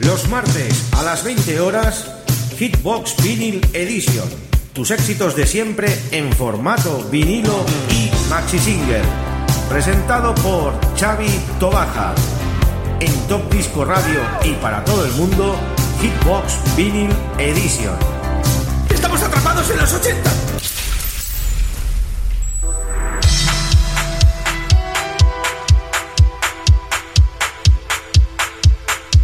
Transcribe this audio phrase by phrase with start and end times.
[0.00, 2.10] Los martes a las 20 horas,
[2.58, 4.26] Hitbox Vinyl Edition.
[4.72, 9.02] Tus éxitos de siempre en formato vinilo y maxi single.
[9.68, 11.28] Presentado por Xavi
[11.58, 12.14] Tobaja.
[13.00, 15.54] En Top Disco Radio y para todo el mundo,
[16.00, 17.94] Hitbox Vinyl Edition.
[18.88, 20.49] ¡Estamos atrapados en los 80!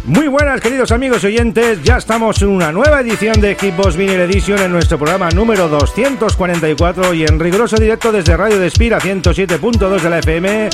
[0.07, 4.57] Muy buenas queridos amigos oyentes, ya estamos en una nueva edición de Hitbox Vinyl Edition
[4.59, 10.19] en nuestro programa número 244 y en riguroso directo desde Radio Despira 107.2 de la
[10.19, 10.69] FM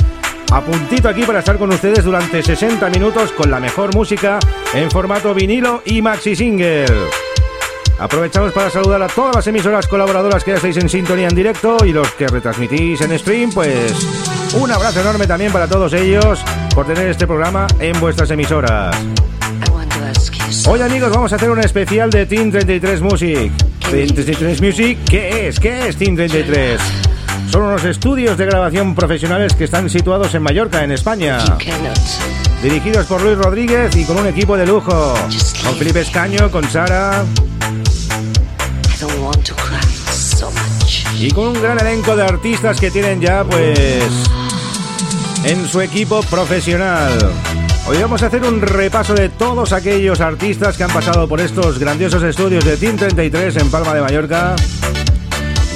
[0.52, 4.38] a puntito aquí para estar con ustedes durante 60 minutos con la mejor música
[4.72, 6.86] en formato vinilo y maxi single.
[7.98, 11.76] Aprovechamos para saludar a todas las emisoras colaboradoras que ya estáis en sintonía en directo
[11.84, 13.92] y los que retransmitís en stream, pues
[14.54, 16.40] un abrazo enorme también para todos ellos
[16.74, 18.96] por tener este programa en vuestras emisoras.
[20.66, 23.52] Hoy amigos vamos a hacer un especial de Team 33 Music.
[23.90, 25.60] Team 33 Music, ¿qué es?
[25.60, 26.80] ¿Qué es Team 33?
[27.50, 31.38] Son unos estudios de grabación profesionales que están situados en Mallorca, en España.
[32.62, 35.14] Dirigidos por Luis Rodríguez y con un equipo de lujo.
[35.64, 37.24] Con Felipe Escaño, con Sara.
[41.18, 44.10] Y con un gran elenco de artistas que tienen ya, pues,
[45.44, 47.12] en su equipo profesional.
[47.86, 51.78] Hoy vamos a hacer un repaso de todos aquellos artistas que han pasado por estos
[51.78, 54.56] grandiosos estudios de Team 33 en Palma de Mallorca,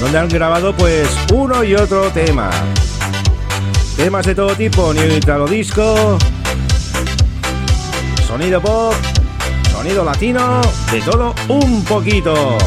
[0.01, 2.49] donde han grabado pues uno y otro tema.
[3.95, 6.17] Temas de todo tipo, new italo disco,
[8.27, 8.93] sonido pop,
[9.71, 12.57] sonido latino, de todo un poquito.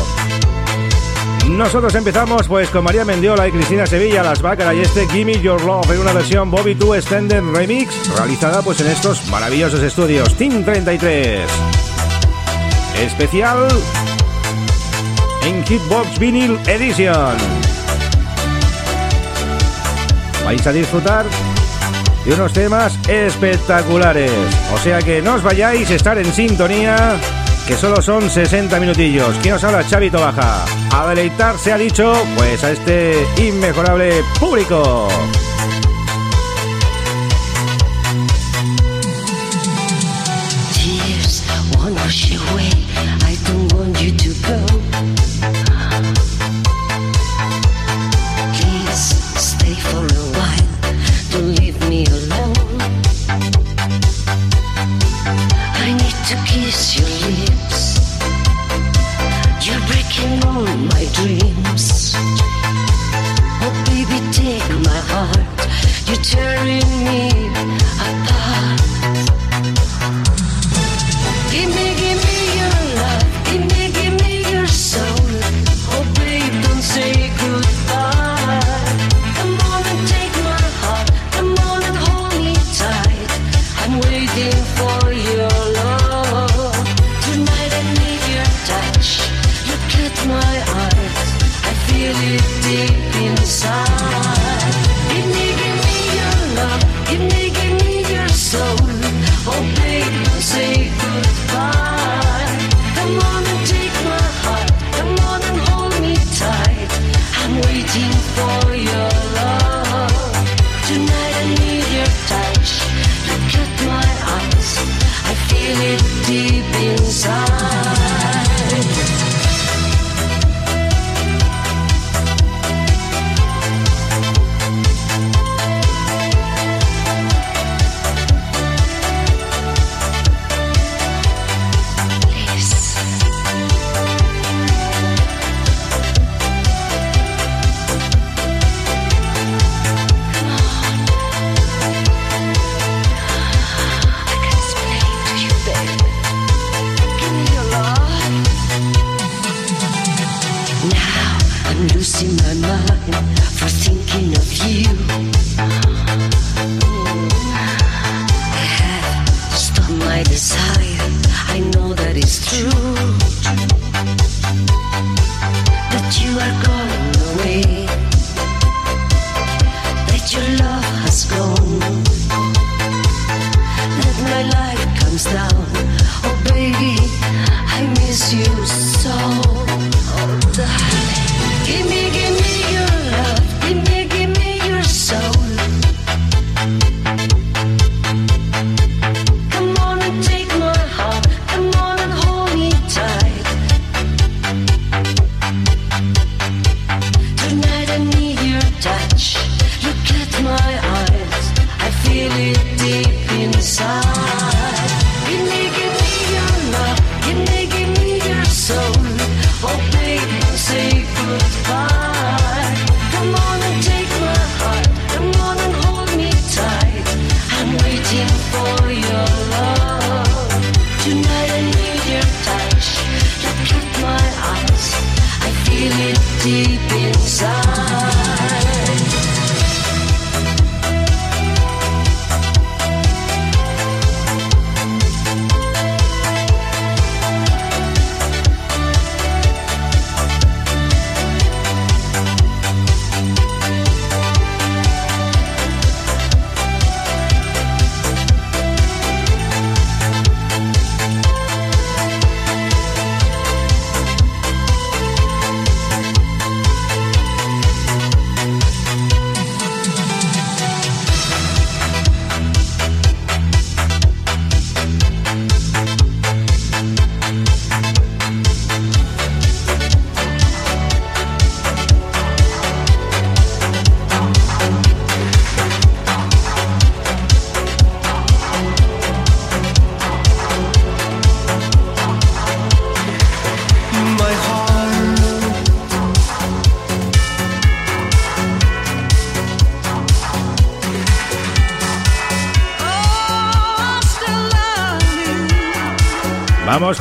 [1.49, 5.63] Nosotros empezamos pues con María Mendiola y Cristina Sevilla, Las Bácaras y este Gimme Your
[5.63, 10.65] Love en una versión Bobby 2 Extended Remix realizada pues en estos maravillosos estudios Team
[10.65, 11.41] 33.
[13.01, 13.69] Especial
[15.45, 17.37] en Hitbox Vinyl Edition.
[20.45, 21.27] Vais a disfrutar
[22.25, 24.31] de unos temas espectaculares.
[24.75, 27.17] O sea que no os vayáis, estar en sintonía
[27.67, 29.37] que solo son 60 minutillos.
[29.43, 29.87] ¿Quién os habla?
[29.87, 30.65] Chavito Baja.
[30.93, 35.09] A deleitar se ha dicho, pues a este inmejorable público.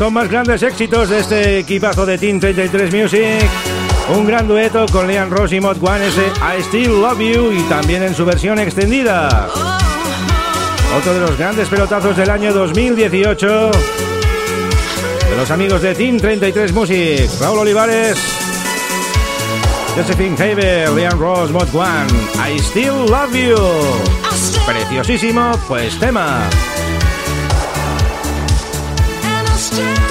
[0.01, 3.47] Con más grandes éxitos de este equipazo de Team 33 Music.
[4.15, 7.61] Un gran dueto con Leon Ross y Mod One, ese I Still Love You y
[7.69, 9.47] también en su versión extendida.
[10.97, 13.71] Otro de los grandes pelotazos del año 2018
[15.29, 17.29] de los amigos de Team 33 Music.
[17.39, 18.17] Raúl Olivares,
[19.95, 22.07] Josephine Haber, Leon Ross, Mod One,
[22.49, 23.55] I Still Love You.
[24.65, 26.49] Preciosísimo, pues tema.
[29.71, 30.10] just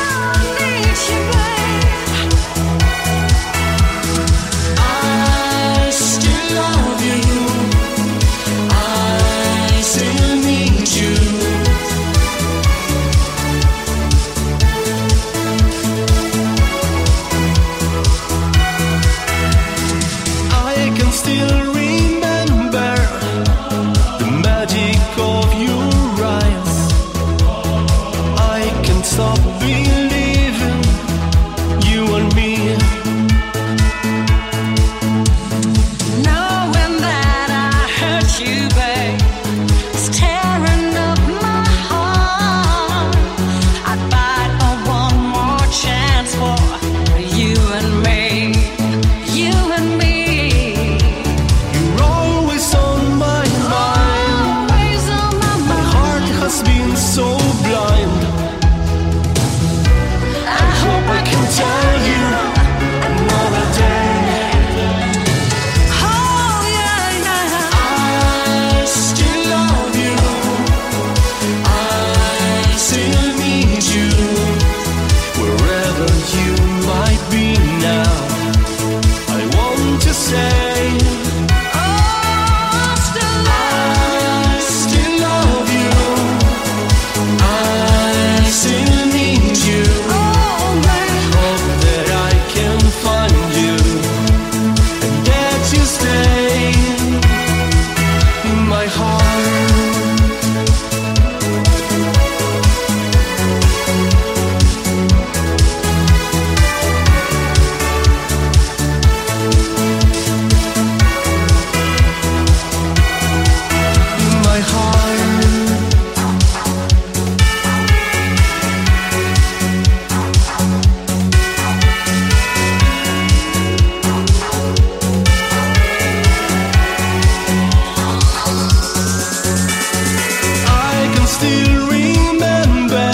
[131.41, 133.13] still remember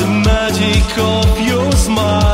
[0.00, 2.33] the magic of your smile.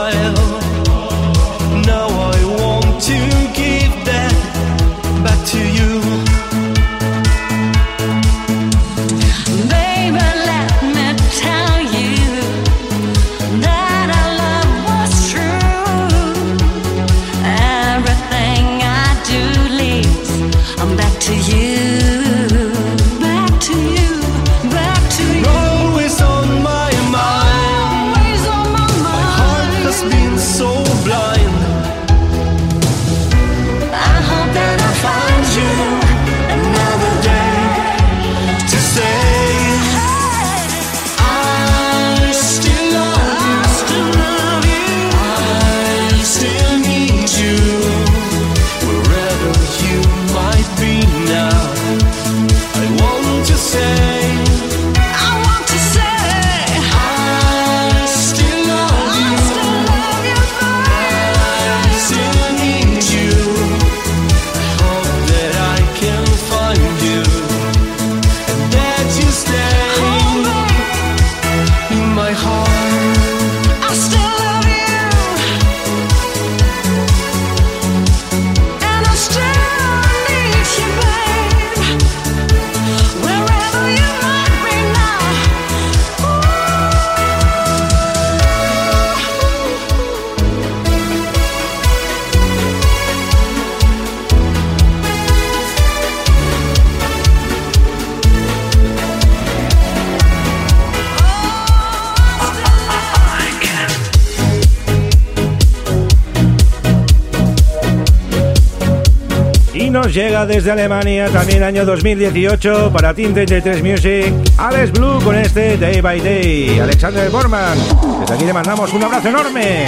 [109.90, 116.00] Llega desde Alemania, también año 2018, para Team 33 Music, Alex Blue con este Day
[116.00, 116.78] by Day.
[116.78, 117.76] Alexander Borman,
[118.20, 119.86] desde aquí le mandamos un abrazo enorme.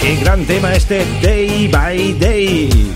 [0.00, 2.92] Qué gran tema este Day by Day.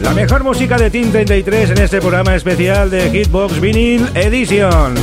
[0.00, 4.94] La mejor música de Team 33 en este programa especial de Hitbox Vinyl Edition.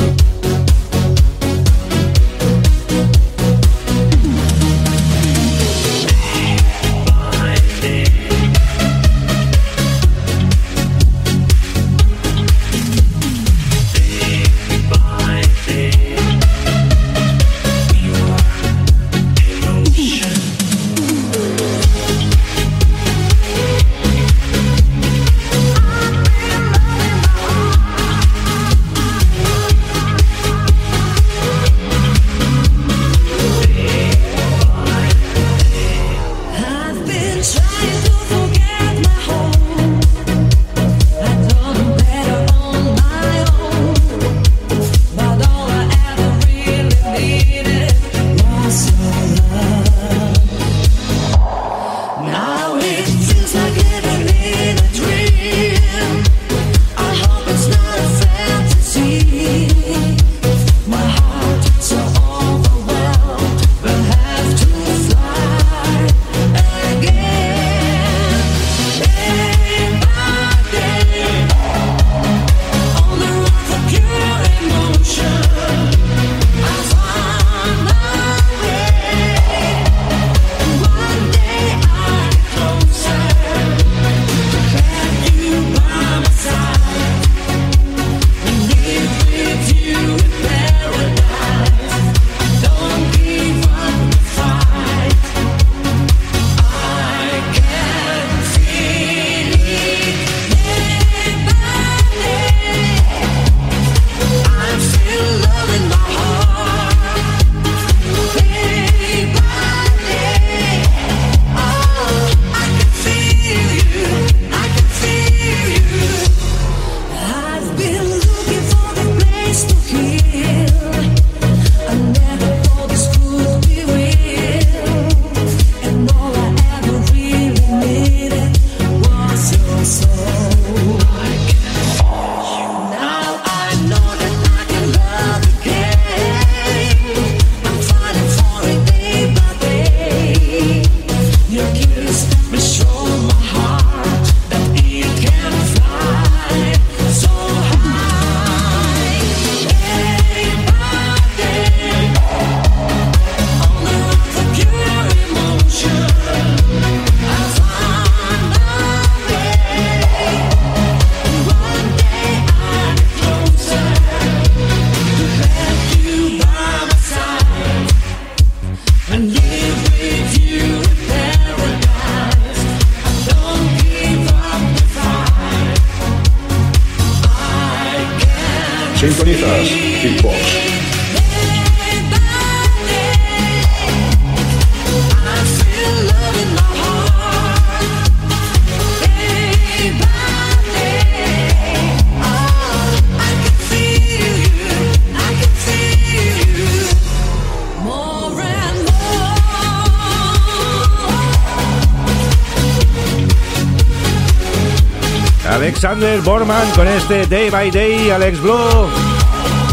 [205.58, 208.88] Alexander Borman con este Day by Day, Alex Blue.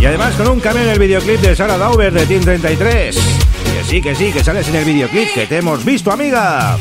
[0.02, 3.16] Y además con un cambio en el videoclip de Sarah Dauber de Team 33.
[3.16, 6.80] Que sí, que sí, que sales en el videoclip, que te hemos visto, amiga.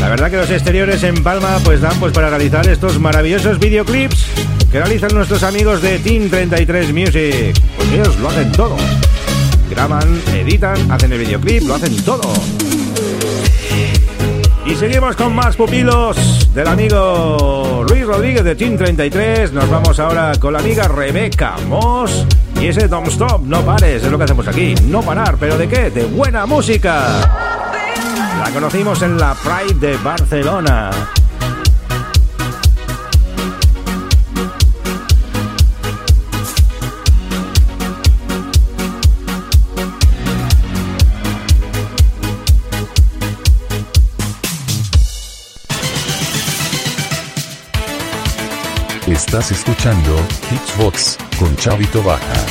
[0.00, 4.24] La verdad que los exteriores en Palma pues dan pues para realizar estos maravillosos videoclips
[4.70, 7.54] que realizan nuestros amigos de Team 33 Music.
[7.76, 8.78] Pues ellos lo hacen todo.
[9.68, 12.32] Graban, editan, hacen el videoclip, lo hacen todo.
[14.72, 19.52] Y seguimos con más pupilos del amigo Luis Rodríguez de Team 33.
[19.52, 22.26] Nos vamos ahora con la amiga Rebeca Moss.
[22.58, 24.74] Y ese Don't Stop, no pares, es lo que hacemos aquí.
[24.84, 25.90] No parar, pero ¿de qué?
[25.90, 27.20] De buena música.
[28.42, 30.90] La conocimos en la Pride de Barcelona.
[49.12, 50.16] Estás escuchando
[50.50, 52.46] Hitsbox con Chavito Baja.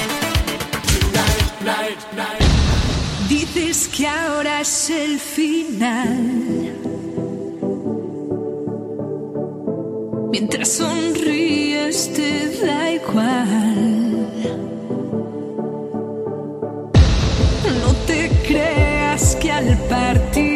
[3.27, 6.75] Dices que ahora es el final.
[10.31, 14.27] Mientras sonríes te da igual.
[17.81, 20.50] No te creas que al partir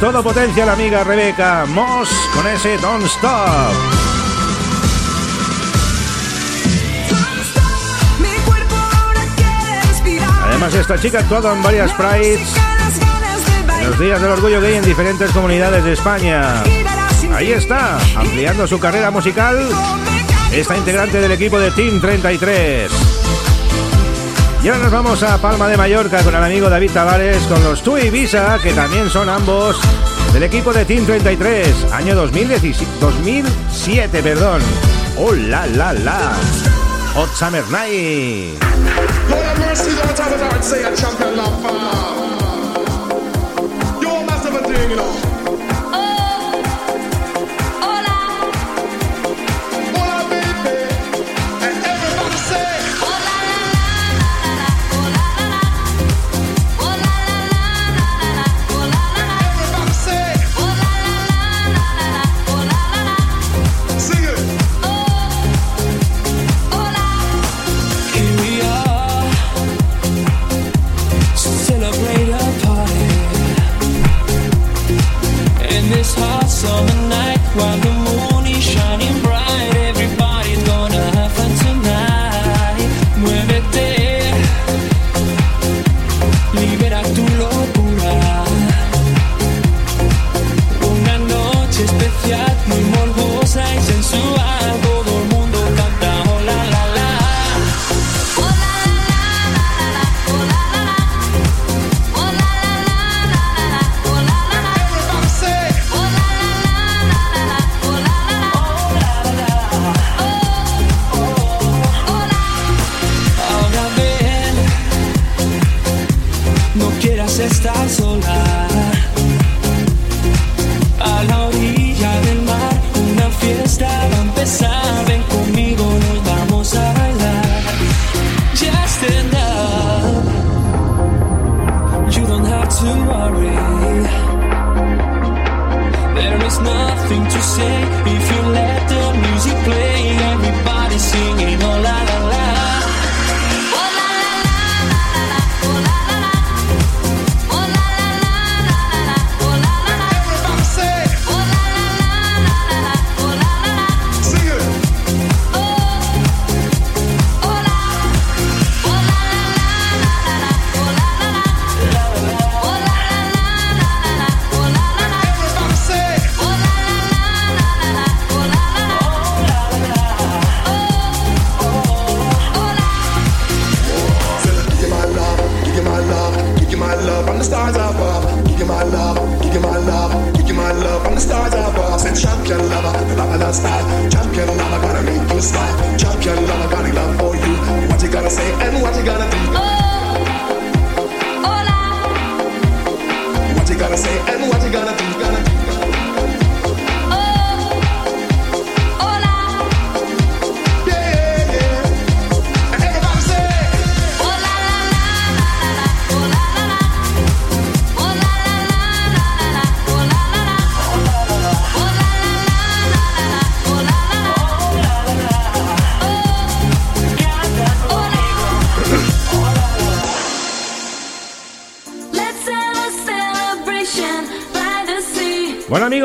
[0.00, 3.72] Todo potencia la amiga Rebeca Moss con ese Don't Stop.
[10.44, 12.40] Además, esta chica ha actuado en varias prides
[13.80, 16.62] en los días del orgullo gay en diferentes comunidades de España.
[17.34, 19.58] Ahí está, ampliando su carrera musical,
[20.52, 22.90] esta integrante del equipo de Team 33.
[24.62, 27.82] Y ahora nos vamos a Palma de Mallorca con el amigo David Tavares, con los
[27.82, 29.78] Tu Ibiza, que también son ambos
[30.32, 34.60] del equipo de Team 33, año 2017, 2007, perdón.
[35.16, 36.32] ¡Oh, la, la, la!
[37.14, 38.58] Hot Summer Night.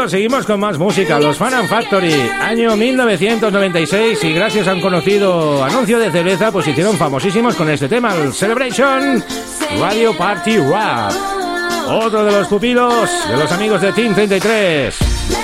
[0.09, 1.19] seguimos con más música.
[1.19, 6.67] Los Fan and Factory, año 1996, y gracias a un conocido anuncio de cerveza, pues
[6.67, 9.23] hicieron famosísimos con este tema, el Celebration
[9.79, 11.11] Radio Party Rap.
[11.87, 15.42] Otro de los pupilos de los amigos de Team 33.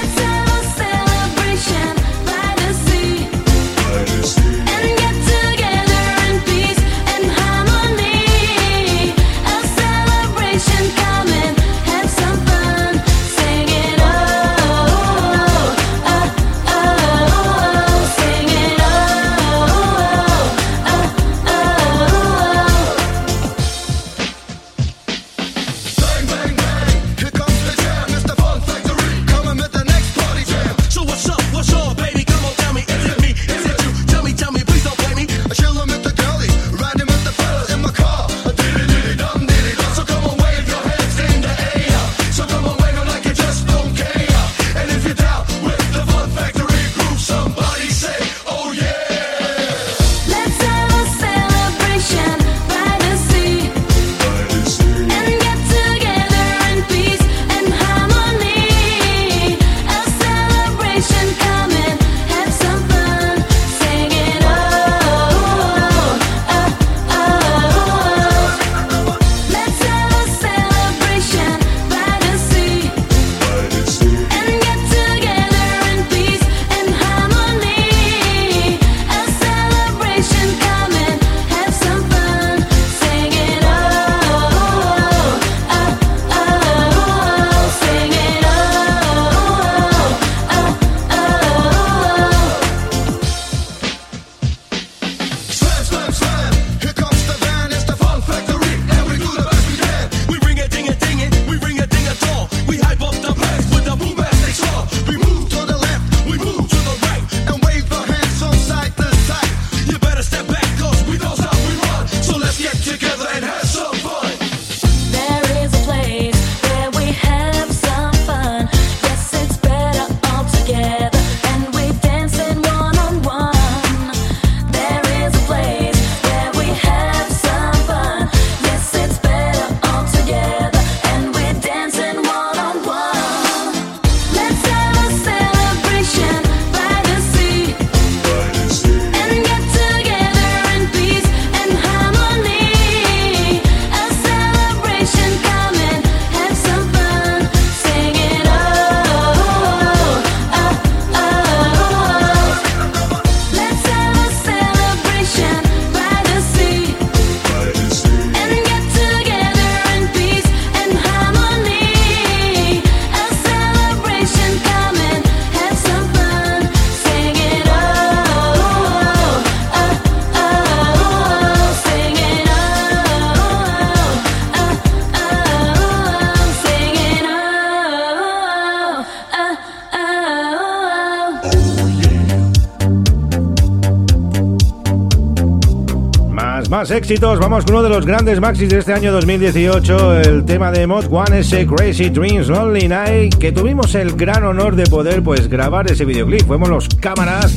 [187.09, 190.85] Éxitos, vamos con uno de los grandes maxis de este año 2018, el tema de
[190.85, 195.47] Mod One, ese Crazy Dreams Lonely Night, que tuvimos el gran honor de poder pues
[195.47, 196.45] grabar ese videoclip.
[196.45, 197.51] Fuimos los cámaras,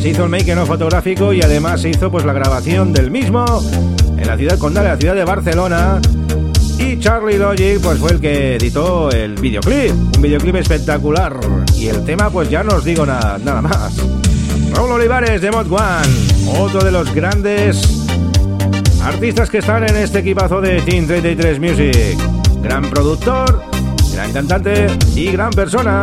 [0.00, 3.44] se hizo el making of fotográfico y además se hizo pues la grabación del mismo
[4.16, 6.00] en la ciudad condal, en la ciudad de Barcelona.
[6.78, 11.38] Y Charlie Logic pues fue el que editó el videoclip, un videoclip espectacular.
[11.76, 13.96] Y el tema pues ya no os digo nada, nada más.
[14.72, 18.03] Raúl Olivares de Mod One, otro de los grandes
[19.04, 22.18] artistas que están en este equipazo de Team 33 Music.
[22.62, 23.62] Gran productor,
[24.12, 26.00] gran cantante y gran persona.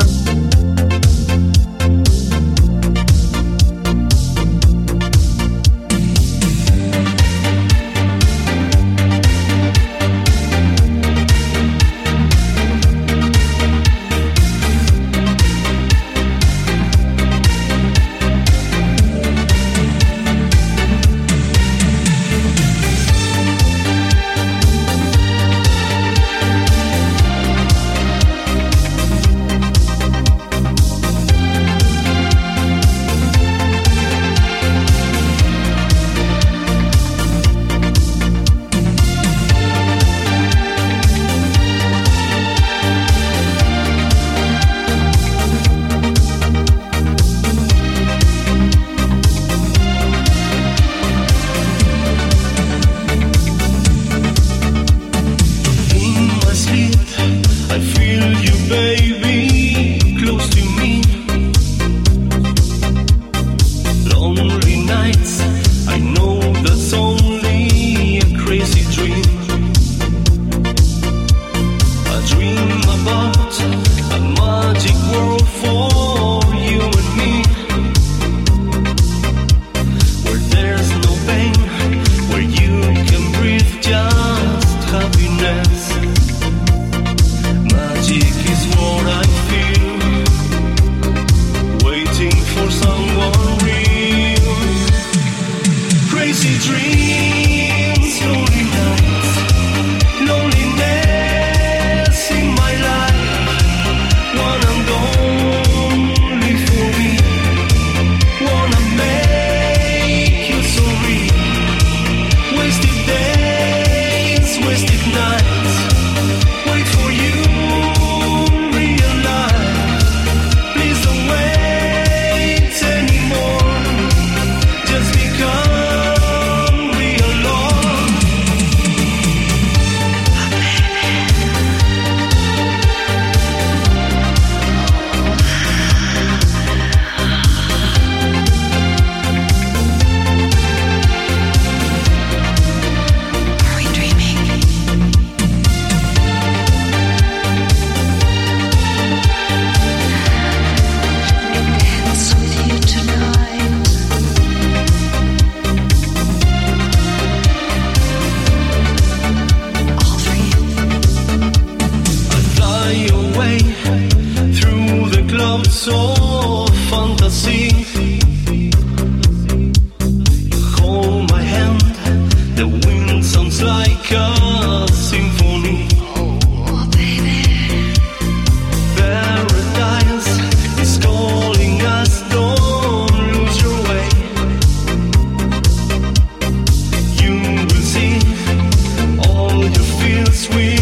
[190.31, 190.80] Your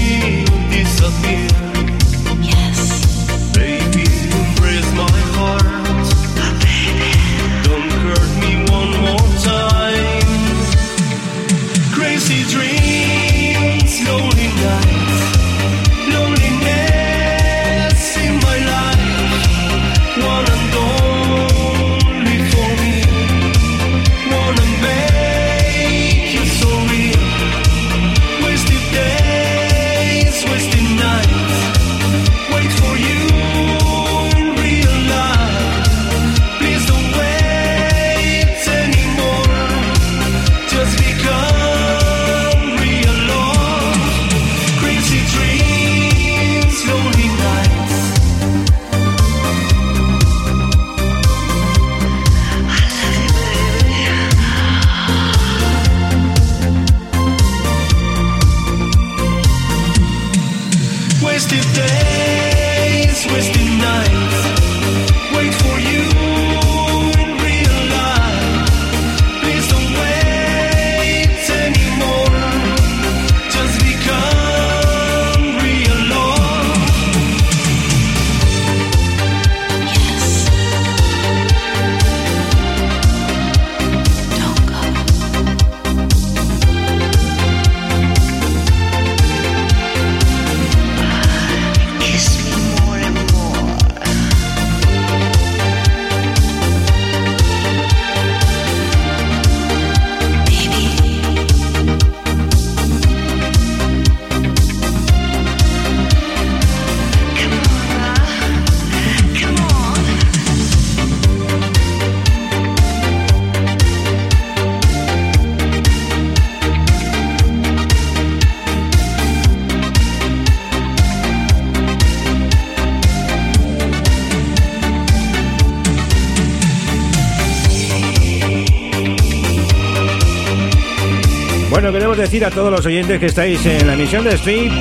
[131.82, 134.74] Bueno, queremos decir a todos los oyentes que estáis en la emisión de Street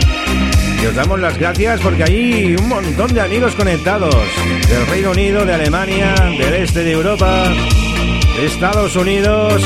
[0.83, 4.17] y os damos las gracias porque hay un montón de amigos conectados
[4.69, 7.55] del Reino Unido, de Alemania, del este de Europa,
[8.37, 9.63] de Estados Unidos,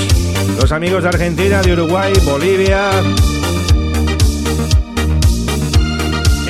[0.60, 2.90] los amigos de Argentina, de Uruguay, Bolivia.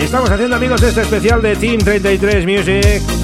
[0.01, 3.22] Estamos haciendo amigos este especial de Team 33 Music.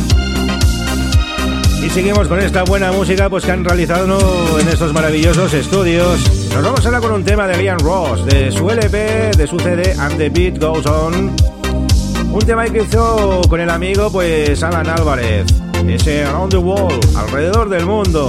[1.83, 6.21] Y seguimos con esta buena música pues que han realizado en estos maravillosos estudios.
[6.53, 9.95] Nos vamos ahora con un tema de Liam Ross, de su LP, de su CD
[9.99, 11.35] And the Beat Goes On.
[12.33, 15.47] Un tema que hizo con el amigo pues Alan Álvarez.
[15.87, 18.29] Ese Around the World, alrededor del mundo.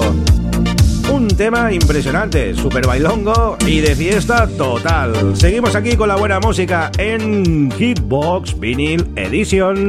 [1.11, 5.35] Un tema impresionante, super bailongo y de fiesta total.
[5.35, 9.87] Seguimos aquí con la buena música en Hitbox Vinyl Edition.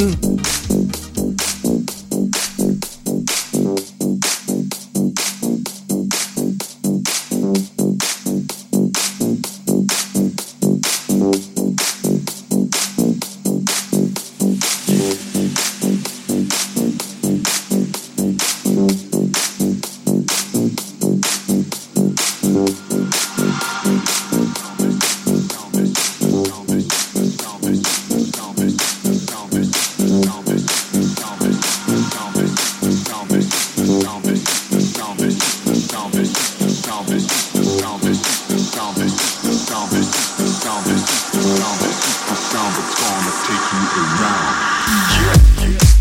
[43.21, 44.57] Take you around.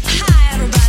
[0.05, 0.88] Hi, everybody.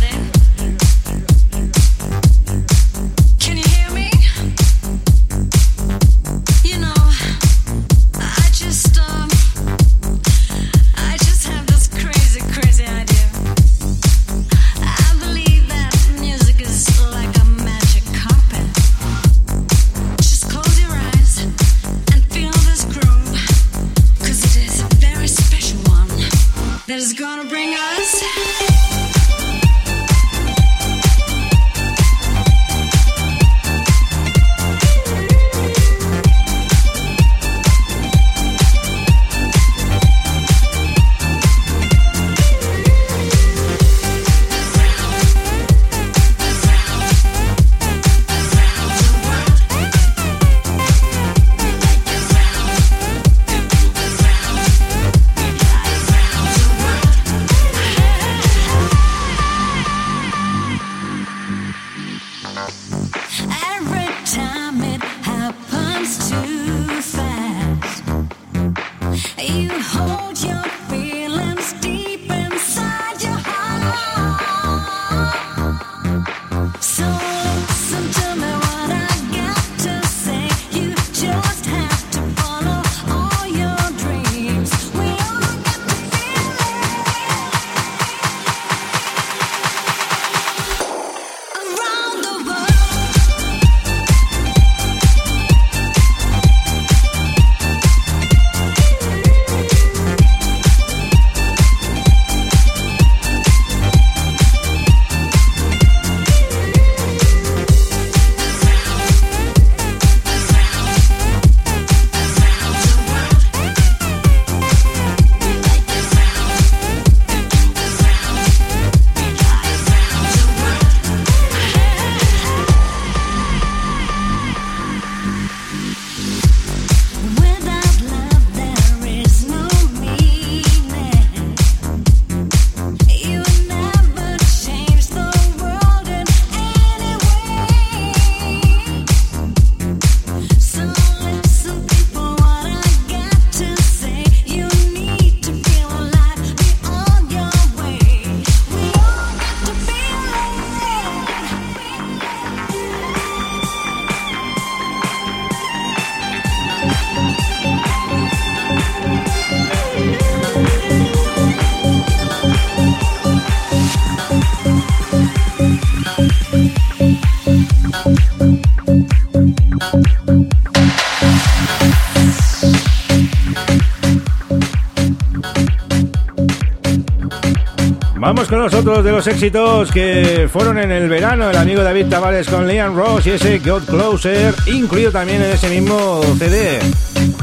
[178.47, 181.49] Con los otros de los éxitos que fueron en el verano.
[181.49, 185.69] El amigo David Tavares con Liam Ross y ese Got Closer, incluido también en ese
[185.69, 186.79] mismo CD.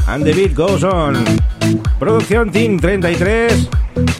[0.07, 1.23] And the Beat Goes On.
[1.99, 3.69] Producción Team 33.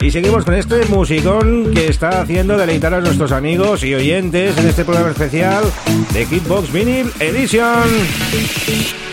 [0.00, 4.66] Y seguimos con este musicón que está haciendo deleitar a nuestros amigos y oyentes en
[4.66, 5.64] este programa especial
[6.12, 9.09] de Hitbox Vinyl Edition.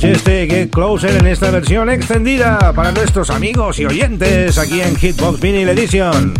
[0.00, 4.96] Y este Get Closer en esta versión extendida para nuestros amigos y oyentes aquí en
[4.96, 6.32] Hitbox Vinyl Edition.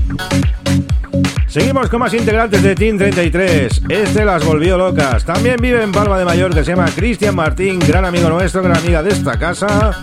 [1.48, 3.82] Seguimos con más integrantes de Team 33.
[3.90, 5.26] Este las volvió locas.
[5.26, 9.02] También vive en Palma de Mallorca, se llama Cristian Martín, gran amigo nuestro, gran amiga
[9.02, 10.00] de esta casa.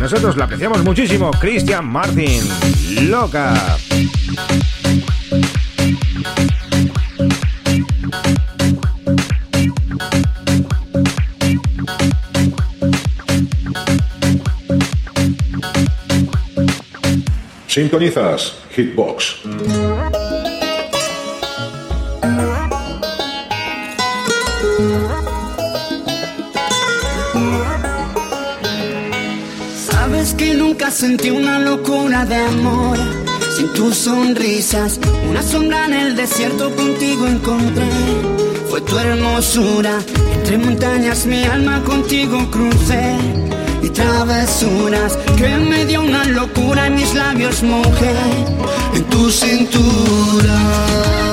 [0.00, 1.32] Nosotros la apreciamos muchísimo.
[1.32, 2.40] Cristian Martín,
[3.08, 3.78] loca.
[17.70, 19.42] Sintonizas Hitbox.
[29.86, 32.98] Sabes que nunca sentí una locura de amor
[33.56, 34.98] sin tus sonrisas.
[35.30, 37.86] Una sombra en el desierto contigo encontré.
[38.68, 40.00] Fue tu hermosura.
[40.34, 43.49] Entre montañas mi alma contigo crucé.
[43.82, 48.14] Y travesuras que me dio una locura en mis labios mojé.
[48.94, 51.29] En tu cintura.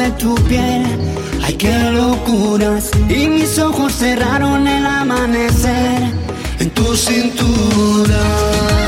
[0.00, 0.82] de tu piel.
[1.44, 2.90] Ay, qué locuras.
[3.08, 6.02] Y mis ojos cerraron el amanecer
[6.58, 8.79] en tu cintura.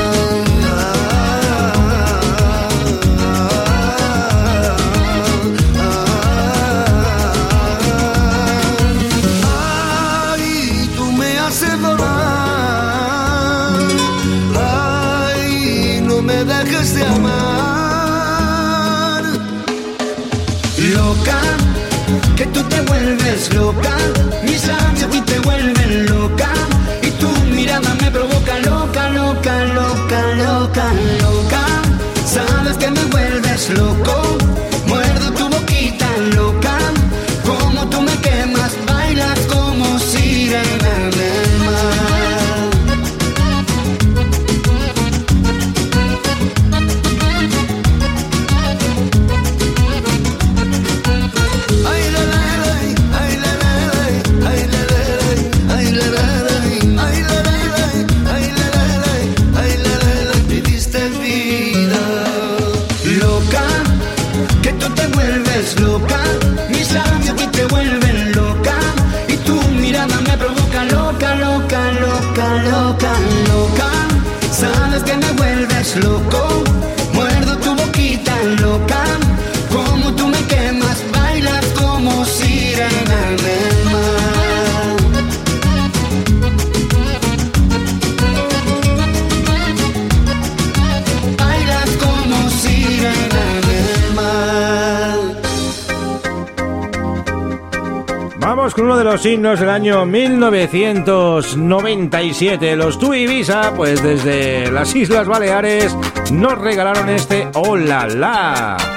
[99.23, 102.75] signos del año 1997.
[102.75, 105.95] Los Tu Ibiza, pues desde las Islas Baleares,
[106.29, 108.92] nos regalaron este Hola la.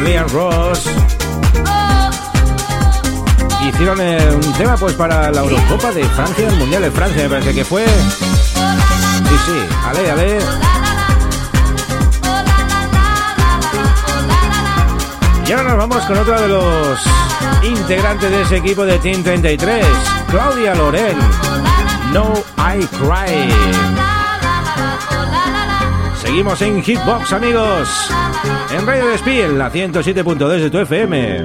[0.00, 0.84] Con Liam Ross.
[3.68, 7.28] Hicieron eh, un tema, pues, para la Eurocopa de Francia, el Mundial de Francia, me
[7.28, 7.84] parece que fue.
[7.86, 10.38] Sí, sí, ale, ale.
[15.46, 17.00] Y ahora nos vamos con otro de los
[17.64, 19.86] integrantes de ese equipo de Team 33,
[20.28, 21.16] Claudia Loren.
[22.12, 23.52] No I Cry.
[26.22, 28.10] Seguimos en Hitbox, amigos.
[28.72, 31.42] En Radio Despí, en la 107.2 de tu FM.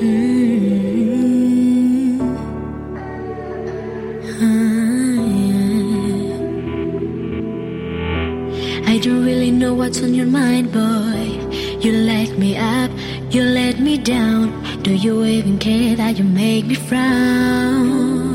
[0.00, 0.42] Mm.
[8.86, 11.38] I don't really know what's on your mind, boy.
[11.80, 12.90] You let me up,
[13.30, 14.52] you let me down.
[14.82, 18.32] Do you even care that you make me frown?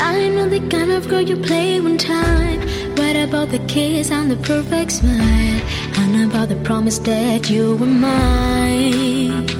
[0.00, 2.49] I'm not the kind of girl you play one time.
[3.30, 5.60] About the kiss and the perfect smile?
[5.98, 9.59] And about the promise that you were mine.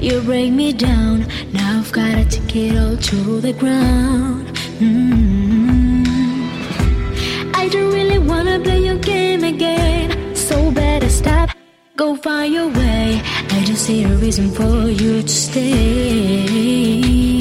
[0.00, 1.26] You bring me down.
[1.52, 4.46] Now I've gotta take it all to the ground.
[4.78, 6.06] Mm.
[7.54, 10.34] I don't really wanna play your game again.
[10.34, 11.50] So better stop,
[11.96, 13.20] go find your way.
[13.50, 17.39] I don't see a reason for you to stay.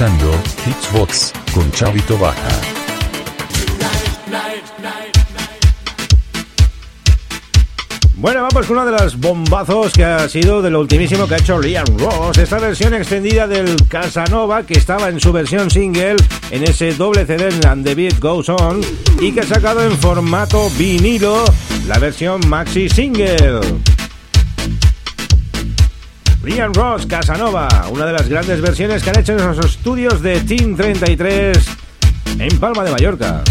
[0.00, 0.32] Escuchando
[0.66, 2.48] Hitsbox con Chavito Baja.
[8.14, 11.38] Bueno, vamos con uno de los bombazos que ha sido de lo ultimísimo que ha
[11.38, 12.38] hecho Liam Ross.
[12.38, 16.16] Esta versión extendida del Casanova que estaba en su versión single
[16.50, 18.80] en ese doble CD And the Beat Goes On
[19.20, 21.44] y que ha sacado en formato vinilo
[21.86, 23.60] la versión maxi single.
[26.42, 30.40] Liam Ross, Casanova, una de las grandes versiones que han hecho en los estudios de
[30.40, 31.58] Team 33
[32.38, 33.42] en Palma de Mallorca.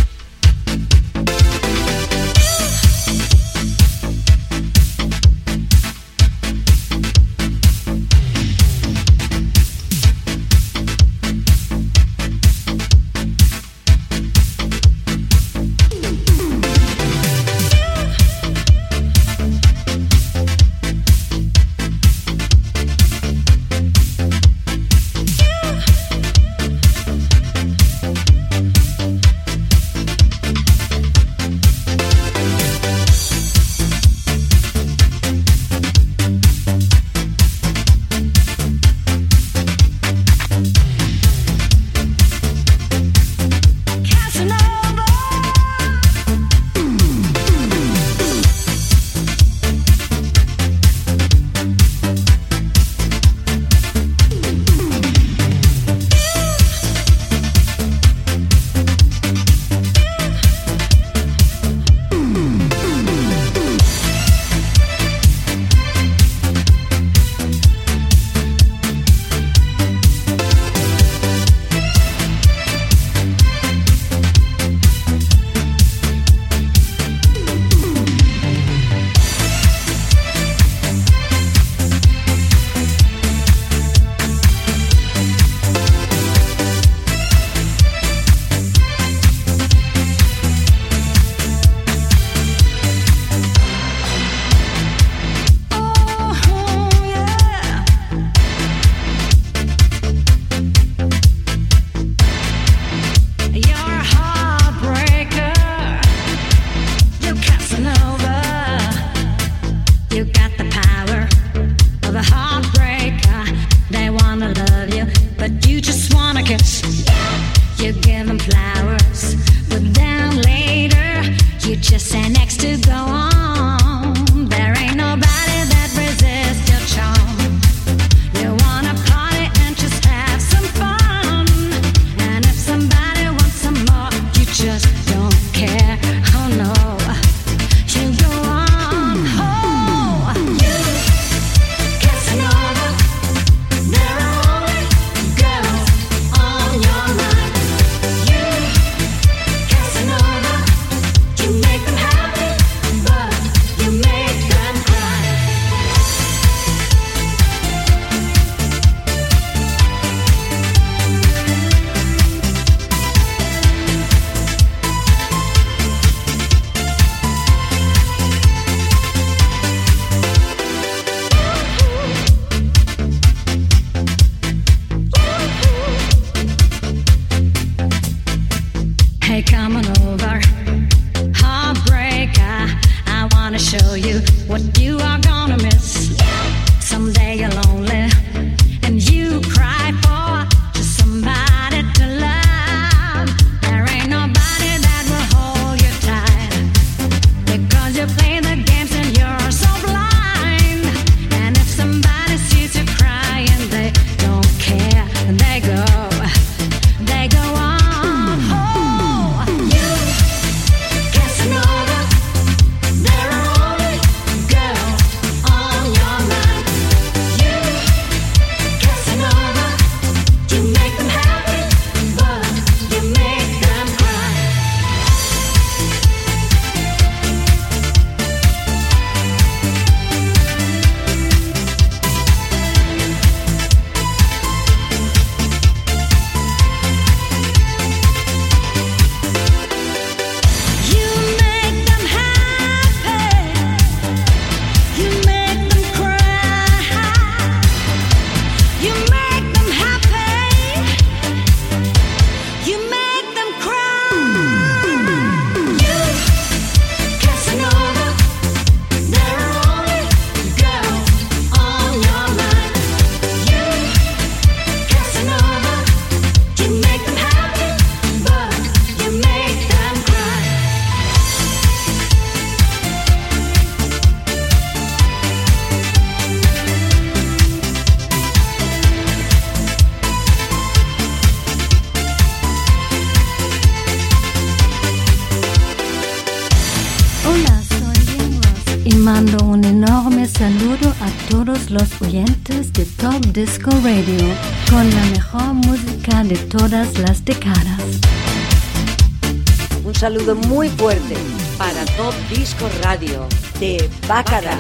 [300.30, 301.16] Saludo muy fuerte
[301.58, 303.28] para Top Disco Radio
[303.60, 304.60] de Bácara.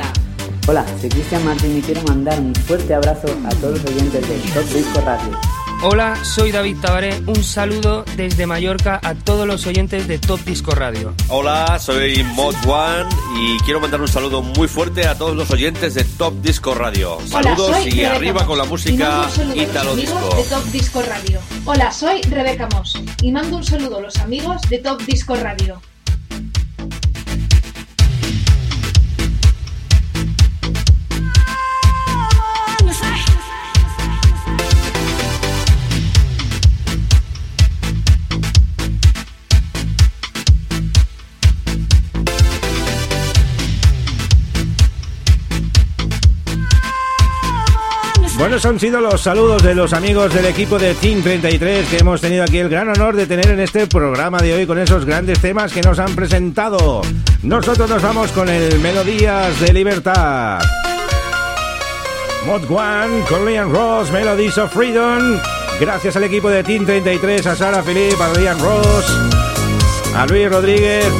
[0.67, 4.51] Hola, soy Cristian Martín y quiero mandar un fuerte abrazo a todos los oyentes de
[4.53, 5.39] Top Disco Radio.
[5.81, 7.21] Hola, soy David Tabaré.
[7.25, 11.13] Un saludo desde Mallorca a todos los oyentes de Top Disco Radio.
[11.29, 13.07] Hola, soy Mod One
[13.37, 17.19] y quiero mandar un saludo muy fuerte a todos los oyentes de Top Disco Radio.
[17.27, 20.35] Saludos y Rebeca arriba con la música Italo Disco.
[20.35, 21.39] de Top Disco Radio.
[21.71, 25.79] Hola, soy Rebeca Moss y mando un saludo a los amigos de Top Disco Radio.
[48.39, 51.97] Bueno, esos han sido los saludos de los amigos del equipo de Team 33 que
[51.97, 55.03] hemos tenido aquí el gran honor de tener en este programa de hoy con esos
[55.03, 57.01] grandes temas que nos han presentado.
[57.43, 60.61] Nosotros nos vamos con el Melodías de Libertad.
[62.45, 65.37] Mod One, Korean Ross, Melodies of Freedom.
[65.81, 69.19] Gracias al equipo de Team 33, a Sara Philip, a Ryan Ross,
[70.15, 71.11] a Luis Rodríguez,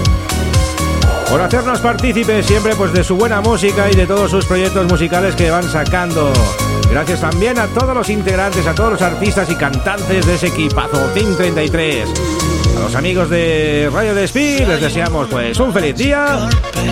[1.30, 5.36] por hacernos partícipes siempre pues de su buena música y de todos sus proyectos musicales
[5.36, 6.32] que van sacando.
[6.92, 10.98] Gracias también a todos los integrantes, a todos los artistas y cantantes de ese equipazo
[11.14, 12.10] Team 33.
[12.78, 16.50] A los amigos de Radio Despí les deseamos pues un feliz día.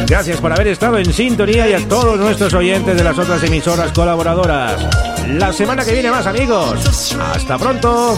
[0.07, 3.91] Gracias por haber estado en sintonía y a todos nuestros oyentes de las otras emisoras
[3.91, 4.75] colaboradoras.
[5.29, 7.15] La semana que viene más amigos.
[7.19, 8.17] Hasta pronto.